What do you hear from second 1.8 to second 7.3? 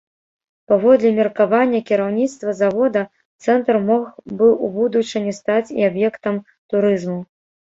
кіраўніцтва завода, цэнтр мог бы ў будучыні стаць і аб'ектам турызму.